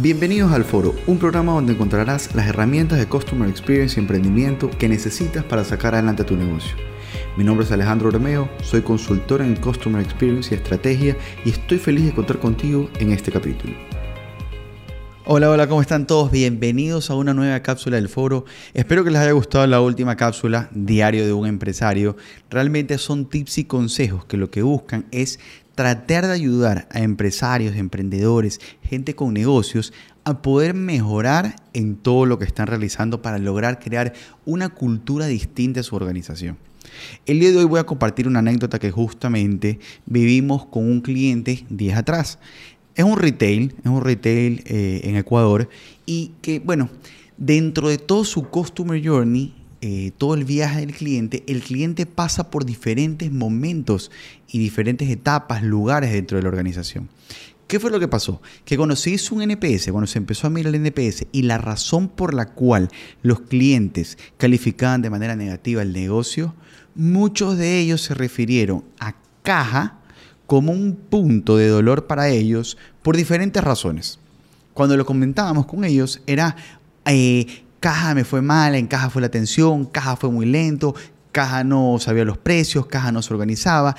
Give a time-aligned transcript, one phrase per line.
[0.00, 4.88] Bienvenidos al Foro, un programa donde encontrarás las herramientas de Customer Experience y emprendimiento que
[4.88, 6.76] necesitas para sacar adelante tu negocio.
[7.36, 12.04] Mi nombre es Alejandro Romeo, soy consultor en Customer Experience y Estrategia y estoy feliz
[12.04, 13.74] de contar contigo en este capítulo.
[15.26, 16.30] Hola, hola, ¿cómo están todos?
[16.30, 18.44] Bienvenidos a una nueva cápsula del foro.
[18.74, 22.16] Espero que les haya gustado la última cápsula, Diario de un empresario.
[22.50, 25.40] Realmente son tips y consejos que lo que buscan es
[25.78, 29.92] tratar de ayudar a empresarios, emprendedores, gente con negocios
[30.24, 34.12] a poder mejorar en todo lo que están realizando para lograr crear
[34.44, 36.58] una cultura distinta a su organización.
[37.26, 41.64] El día de hoy voy a compartir una anécdota que justamente vivimos con un cliente
[41.70, 42.40] días atrás.
[42.96, 45.68] Es un retail, es un retail eh, en Ecuador
[46.06, 46.90] y que, bueno,
[47.36, 52.50] dentro de todo su customer journey, eh, todo el viaje del cliente, el cliente pasa
[52.50, 54.10] por diferentes momentos
[54.50, 57.08] y diferentes etapas, lugares dentro de la organización.
[57.68, 58.40] ¿Qué fue lo que pasó?
[58.64, 61.58] Que cuando se hizo un NPS, cuando se empezó a mirar el NPS y la
[61.58, 62.88] razón por la cual
[63.22, 66.54] los clientes calificaban de manera negativa el negocio,
[66.94, 69.98] muchos de ellos se refirieron a caja
[70.46, 74.18] como un punto de dolor para ellos por diferentes razones.
[74.72, 76.56] Cuando lo comentábamos con ellos era
[77.04, 80.94] eh, caja me fue mal, en caja fue la atención, caja fue muy lento,
[81.32, 83.96] caja no sabía los precios, caja no se organizaba.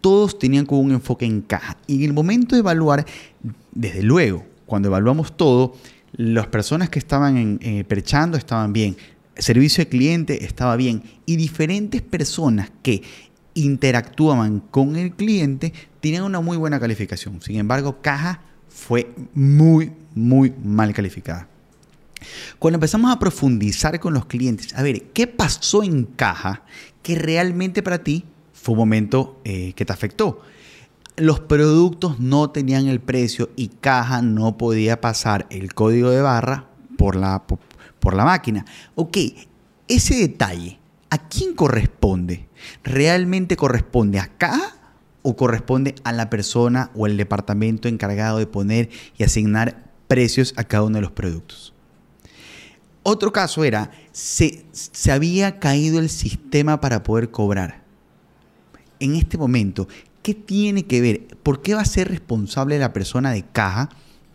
[0.00, 1.76] Todos tenían como un enfoque en caja.
[1.86, 3.04] Y en el momento de evaluar,
[3.72, 5.74] desde luego, cuando evaluamos todo,
[6.12, 8.96] las personas que estaban en, eh, perchando estaban bien,
[9.36, 13.02] servicio de cliente estaba bien y diferentes personas que
[13.54, 17.40] interactuaban con el cliente tenían una muy buena calificación.
[17.42, 21.48] Sin embargo, caja fue muy, muy mal calificada.
[22.58, 26.62] Cuando empezamos a profundizar con los clientes, a ver, ¿qué pasó en caja
[27.02, 30.40] que realmente para ti fue un momento eh, que te afectó?
[31.16, 36.68] Los productos no tenían el precio y caja no podía pasar el código de barra
[36.96, 37.42] por la,
[37.98, 38.64] por la máquina.
[38.94, 39.18] Ok,
[39.88, 40.78] ese detalle,
[41.10, 42.48] ¿a quién corresponde?
[42.84, 44.76] ¿Realmente corresponde a caja
[45.22, 48.88] o corresponde a la persona o el departamento encargado de poner
[49.18, 51.74] y asignar precios a cada uno de los productos?
[53.12, 57.82] Otro caso era, se, se había caído el sistema para poder cobrar.
[59.00, 59.88] En este momento,
[60.22, 61.26] ¿qué tiene que ver?
[61.42, 63.88] ¿Por qué va a ser responsable la persona de caja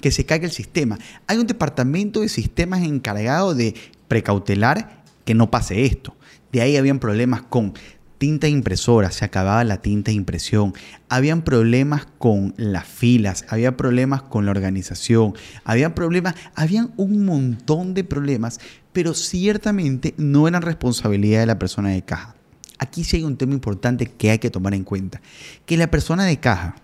[0.00, 0.98] que se caiga el sistema?
[1.26, 3.74] Hay un departamento de sistemas encargado de
[4.08, 6.16] precautelar que no pase esto.
[6.50, 7.74] De ahí habían problemas con
[8.22, 10.74] tinta impresora, se acababa la tinta de impresión,
[11.08, 15.34] habían problemas con las filas, había problemas con la organización,
[15.64, 18.60] había problemas, habían un montón de problemas,
[18.92, 22.36] pero ciertamente no eran responsabilidad de la persona de caja.
[22.78, 25.20] Aquí sí hay un tema importante que hay que tomar en cuenta,
[25.66, 26.76] que la persona de caja,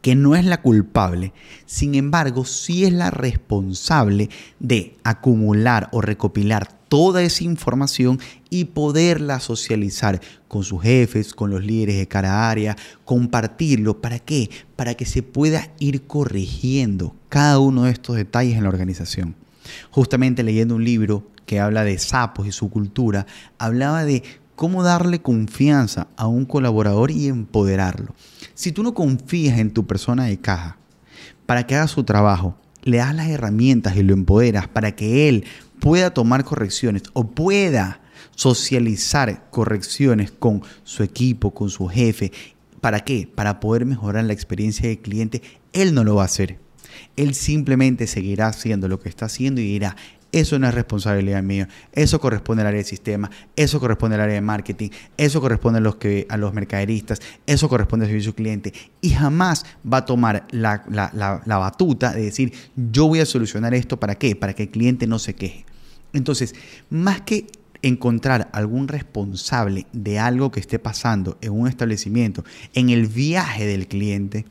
[0.00, 1.34] que no es la culpable,
[1.66, 8.18] sin embargo, sí es la responsable de acumular o recopilar toda esa información
[8.50, 14.00] y poderla socializar con sus jefes, con los líderes de cada área, compartirlo.
[14.00, 14.50] ¿Para qué?
[14.74, 19.36] Para que se pueda ir corrigiendo cada uno de estos detalles en la organización.
[19.92, 23.24] Justamente leyendo un libro que habla de sapos y su cultura,
[23.56, 24.24] hablaba de
[24.56, 28.16] cómo darle confianza a un colaborador y empoderarlo.
[28.54, 30.76] Si tú no confías en tu persona de caja
[31.46, 35.44] para que haga su trabajo, le das las herramientas y lo empoderas para que él
[35.80, 38.00] pueda tomar correcciones o pueda
[38.36, 42.32] socializar correcciones con su equipo, con su jefe.
[42.80, 43.28] ¿Para qué?
[43.34, 45.42] Para poder mejorar la experiencia del cliente.
[45.72, 46.58] Él no lo va a hacer.
[47.16, 49.96] Él simplemente seguirá haciendo lo que está haciendo y dirá,
[50.32, 54.36] eso no es responsabilidad mía, eso corresponde al área de sistema, eso corresponde al área
[54.36, 58.72] de marketing, eso corresponde a los, que, a los mercaderistas, eso corresponde al servicio cliente.
[59.00, 63.98] Y jamás va a tomar la, la batuta de decir, yo voy a solucionar esto,
[63.98, 64.36] ¿para qué?
[64.36, 65.66] Para que el cliente no se queje.
[66.12, 66.54] Entonces,
[66.88, 67.46] más que
[67.82, 72.44] encontrar algún responsable de algo que esté pasando en un establecimiento,
[72.74, 74.44] en el viaje del cliente,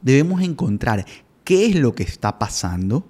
[0.00, 1.06] debemos encontrar
[1.44, 3.06] qué es lo que está pasando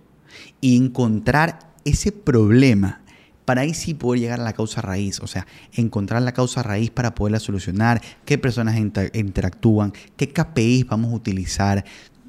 [0.61, 3.01] y encontrar ese problema
[3.45, 6.91] para ahí sí poder llegar a la causa raíz, o sea, encontrar la causa raíz
[6.91, 11.85] para poderla solucionar, qué personas interactúan, qué KPIs vamos a utilizar,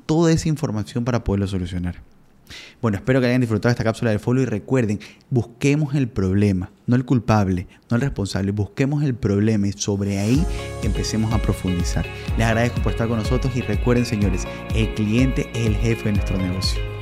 [0.06, 2.02] toda esa información para poderlo solucionar.
[2.82, 5.00] Bueno, espero que hayan disfrutado esta cápsula del folio y recuerden,
[5.30, 10.46] busquemos el problema, no el culpable, no el responsable, busquemos el problema y sobre ahí
[10.84, 12.06] empecemos a profundizar.
[12.38, 14.46] Les agradezco por estar con nosotros y recuerden, señores,
[14.76, 16.93] el cliente es el jefe de nuestro negocio.